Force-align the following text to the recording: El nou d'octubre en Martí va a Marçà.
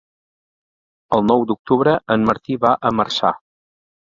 El 1.17 1.21
nou 1.31 1.45
d'octubre 1.51 1.93
en 2.17 2.25
Martí 2.31 2.59
va 2.65 2.73
a 2.91 2.95
Marçà. 3.03 3.33